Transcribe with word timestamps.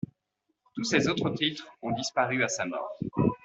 Tous 0.73 0.83
ses 0.83 1.07
autres 1.09 1.29
titres 1.29 1.67
ont 1.83 1.91
disparu 1.91 2.41
à 2.43 2.47
sa 2.47 2.65
mort. 2.65 2.97